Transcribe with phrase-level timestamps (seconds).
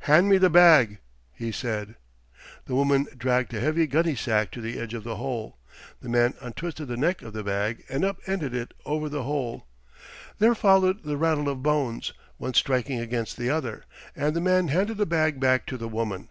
[0.00, 0.98] "Hand me the bag,"
[1.32, 1.94] he said.
[2.66, 5.56] The woman dragged a heavy gunny sack to the edge of the hole.
[6.02, 9.64] The man untwisted the neck of the bag and up ended it over the hole.
[10.38, 14.98] There followed the rattle of bones, one striking against the other, and the man handed
[14.98, 16.28] the bag back to the woman.